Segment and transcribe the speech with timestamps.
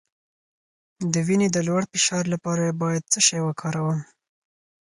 [1.11, 3.99] د وینې د لوړ فشار لپاره باید څه شی وکاروم؟